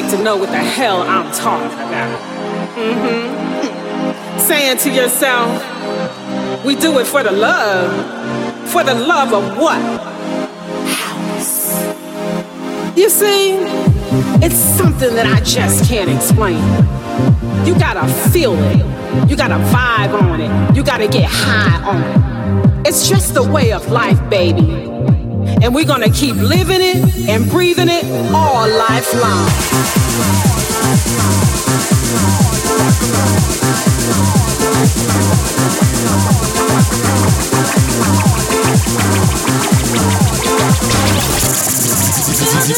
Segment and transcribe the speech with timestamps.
[0.00, 2.20] Like to know what the hell I'm talking about.
[2.76, 4.38] Mm-hmm.
[4.38, 5.48] Saying to yourself,
[6.66, 7.90] we do it for the love.
[8.68, 9.80] For the love of what?
[10.90, 11.80] House.
[12.94, 13.54] You see,
[14.44, 16.62] it's something that I just can't explain.
[17.66, 19.30] You gotta feel it.
[19.30, 20.76] You gotta vibe on it.
[20.76, 22.86] You gotta get high on it.
[22.86, 24.95] It's just the way of life, baby
[25.61, 29.47] And we're gonna keep living it and breathing it all life long.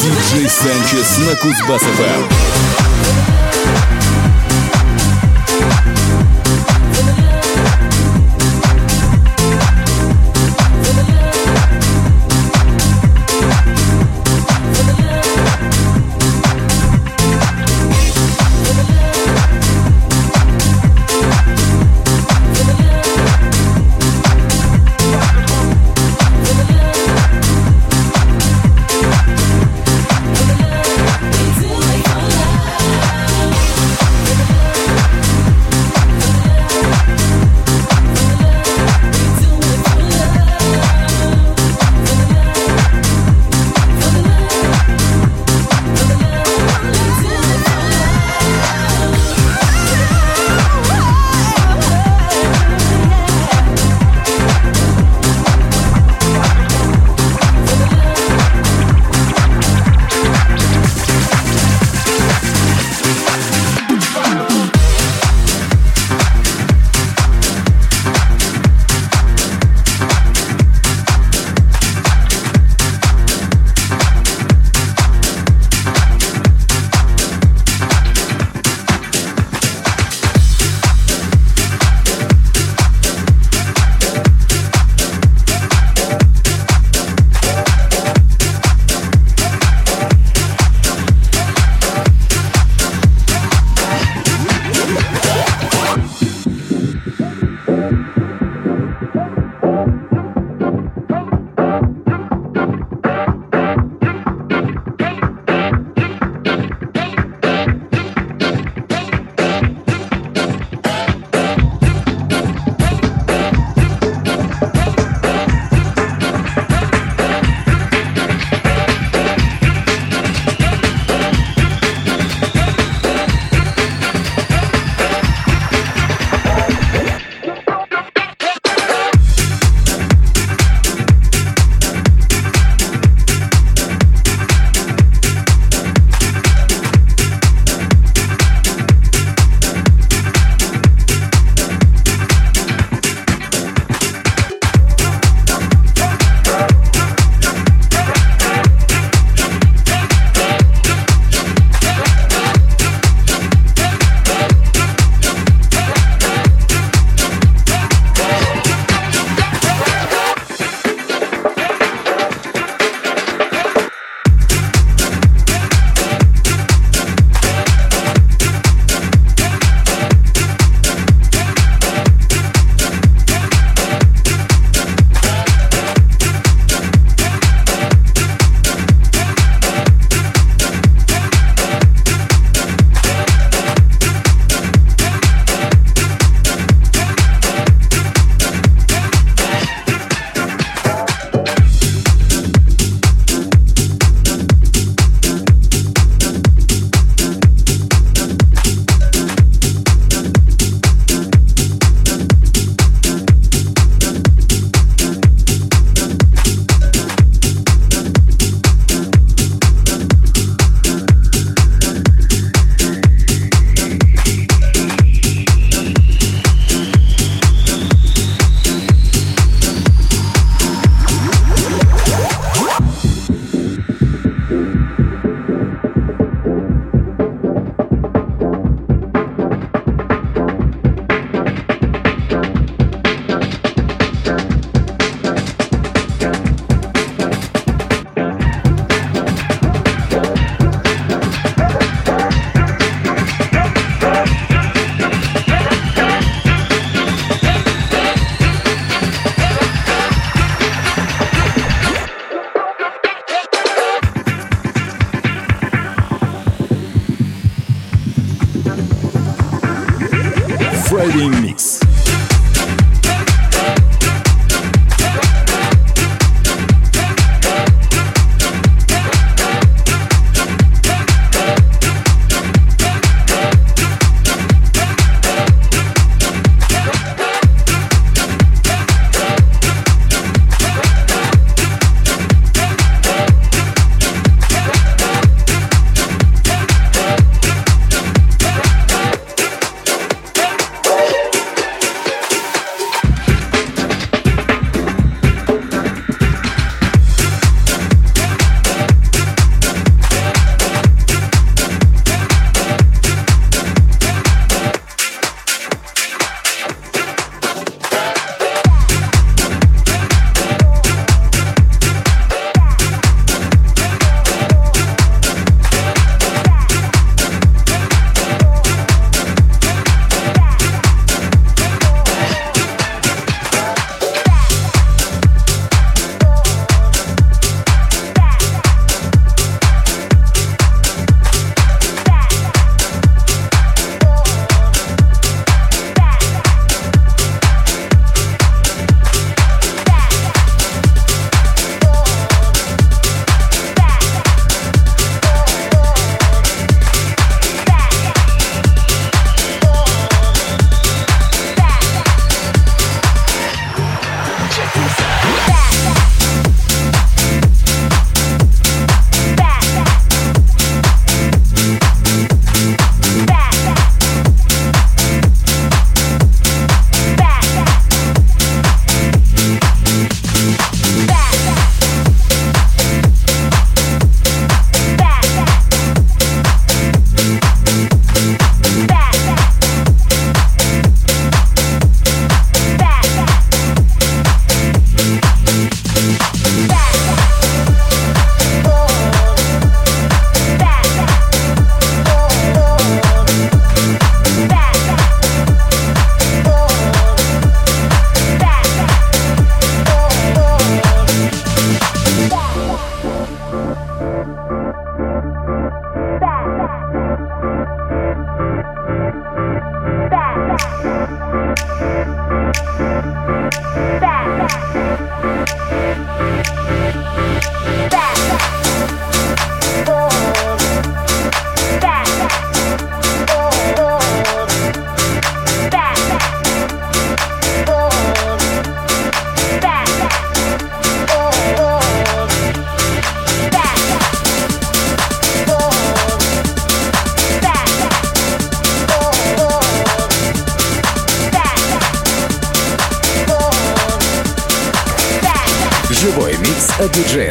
[0.04, 3.47] Диджей Санчес на Кузбасс-ФМ.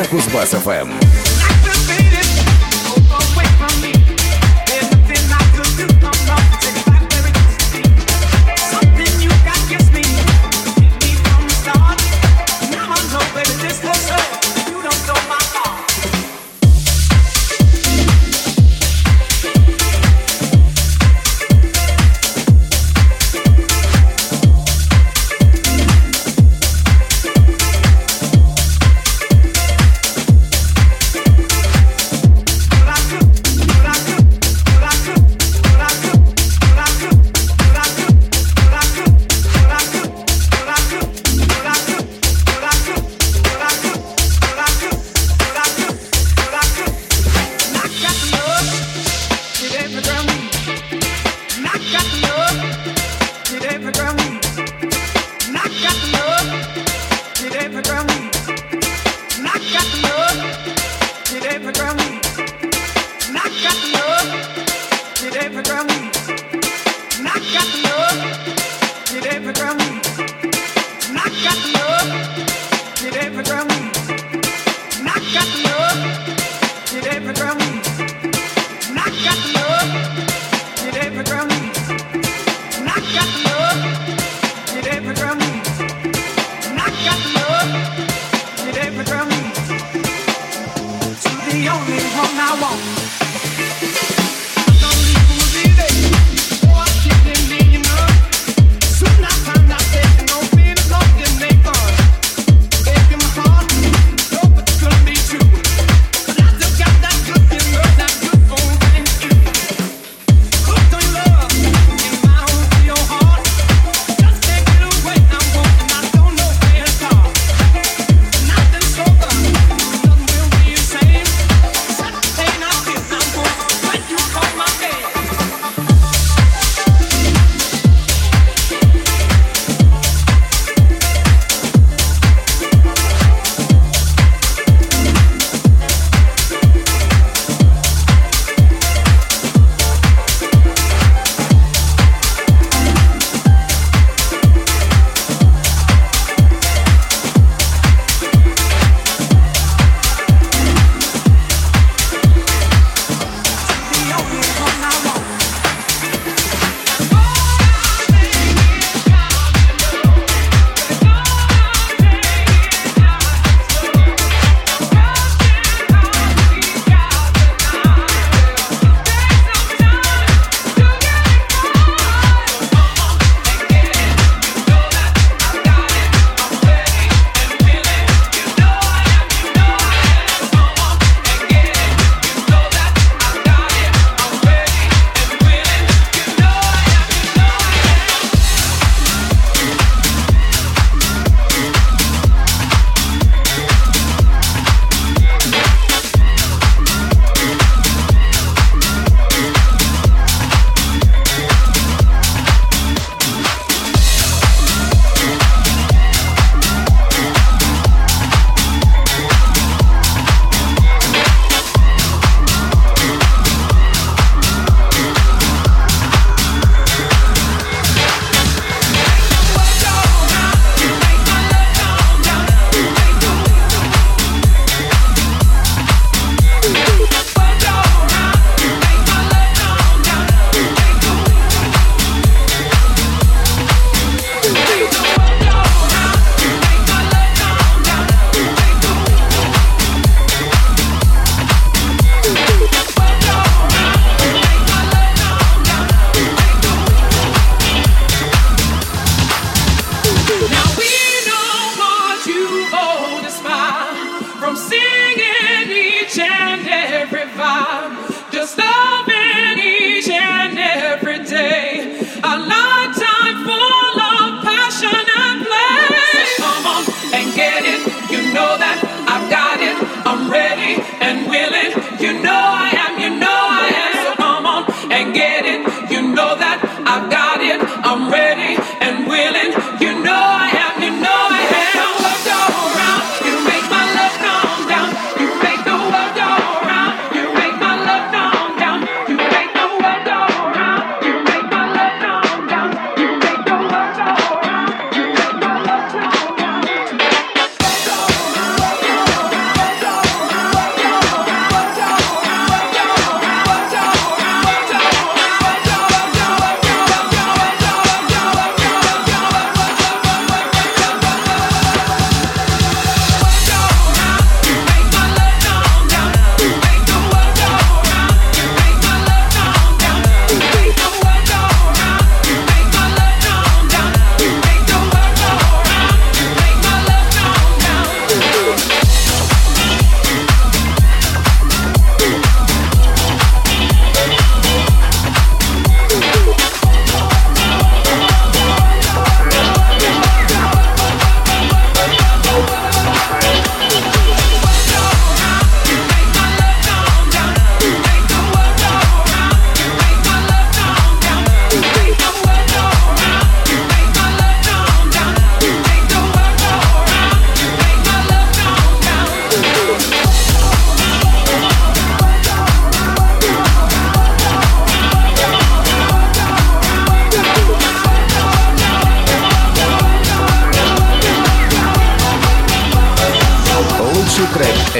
[0.00, 0.99] На Кузбасс-ФМ.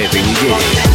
[0.09, 0.88] этой недели.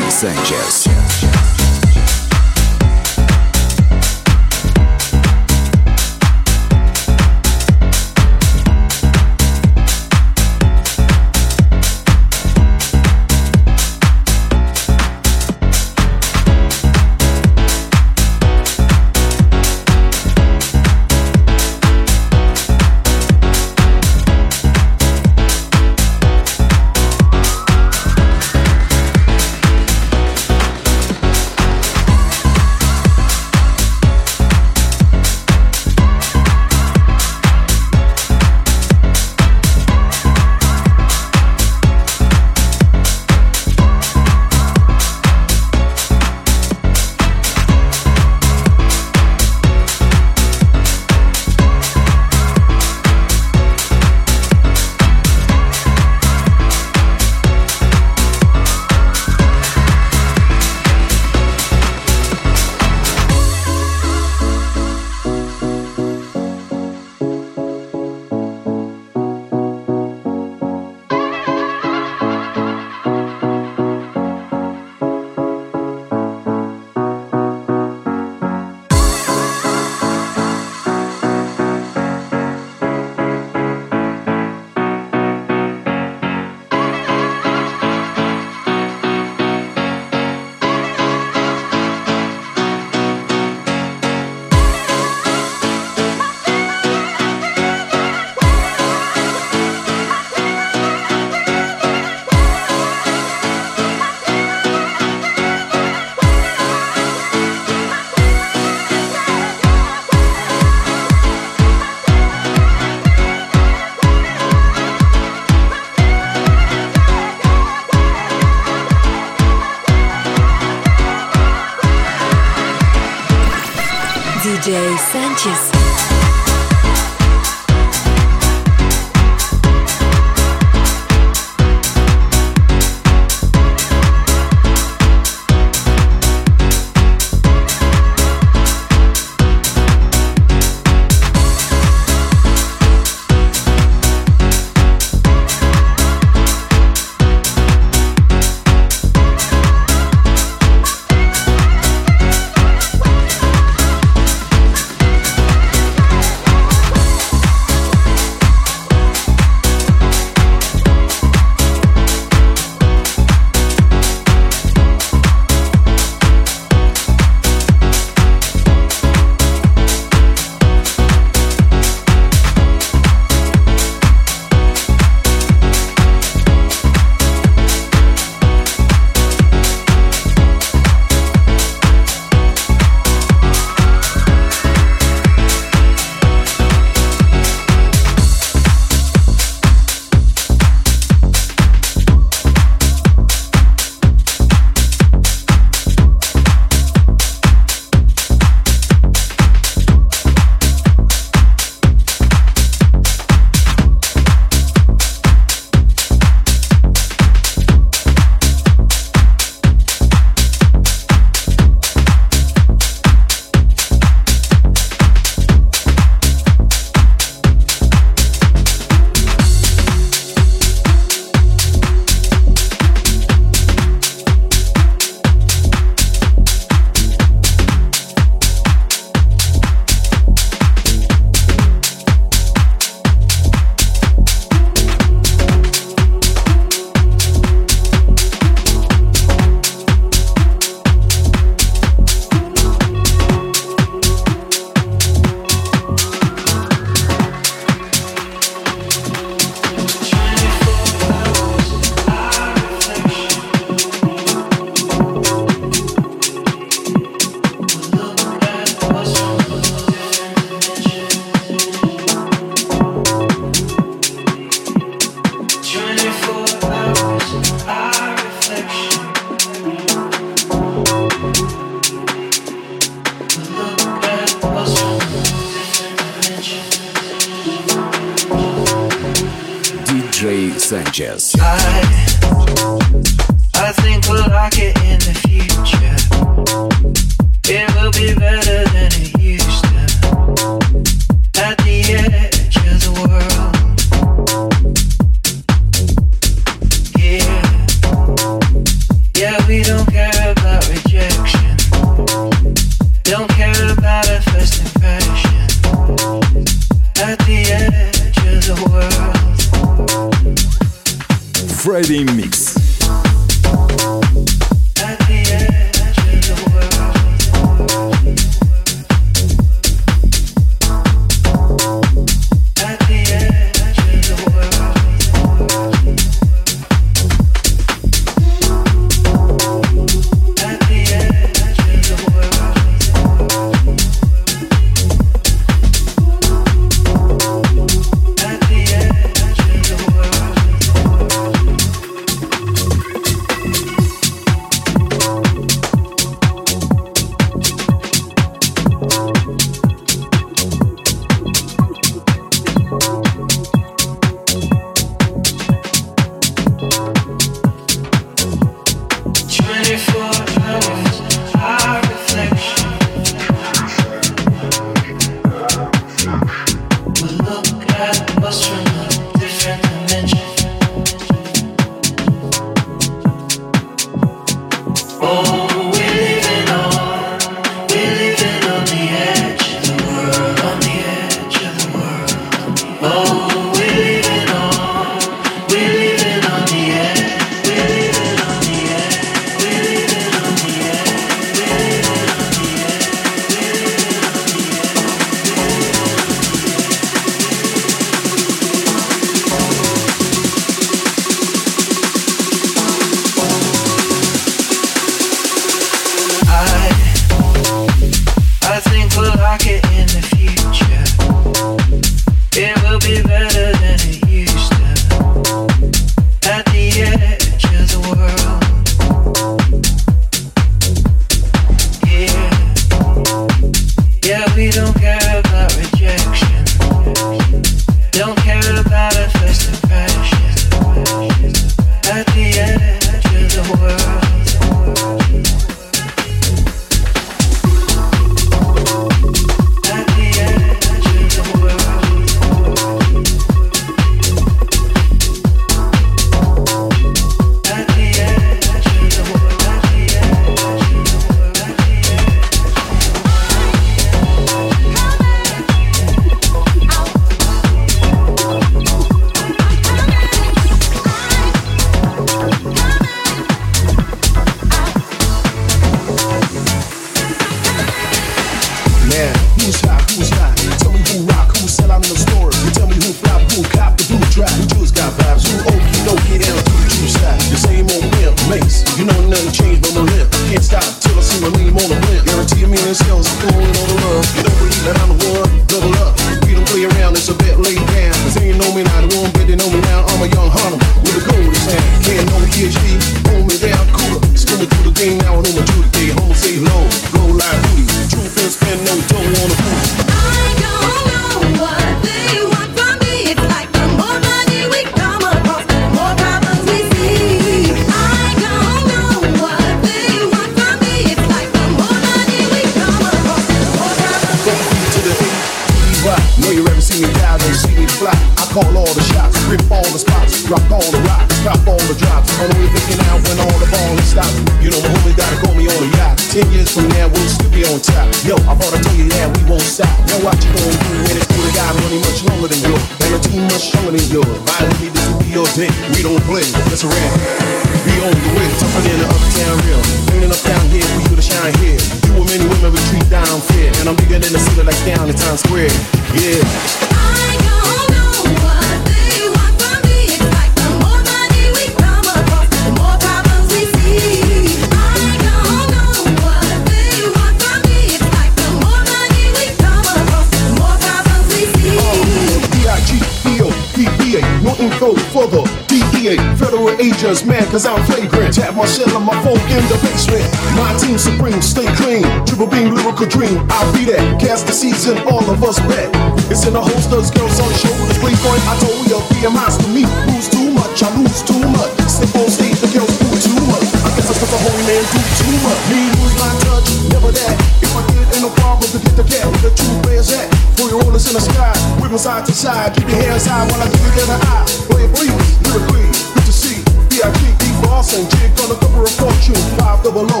[573.30, 573.82] I'll be there.
[573.98, 575.70] Cast the season, all of us bet.
[576.10, 579.48] It's in the holsters, girls on the shoulders, point, I told you, be a monster.
[579.50, 581.50] Me lose too much, I lose too much.
[581.66, 583.46] Step on stage, the girls do too much.
[583.66, 585.40] I guess that's what the holy man do too much.
[585.50, 587.14] Me lose my touch, never that.
[587.42, 589.04] If I did, ain't no problem to get the cat.
[589.10, 590.06] Where the true players at?
[590.38, 592.54] Throw your rollers in the sky, whipping side to side.
[592.54, 594.24] Keep your hands high while I give you the eye.
[594.46, 594.92] Play it free,
[595.26, 596.38] lyrically, good to see.
[596.70, 600.00] VIP, Boston, jig on the cover of Fortune, five double O.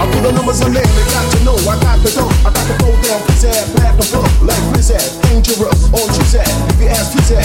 [0.00, 1.56] I put the numbers on there, they got to know.
[1.68, 5.04] I got the dough, I got the flow down, pizzazz, black and blue, like Blizzard,
[5.28, 6.48] dangerous, All you said.
[6.72, 7.44] if you ask Chizad.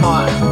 [0.00, 0.51] mind.